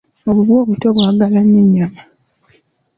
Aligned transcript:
Obubwa 0.29 0.55
obuto 0.63 0.87
bwagala 0.95 1.39
nnyo 1.43 1.59
ennyama. 1.65 2.01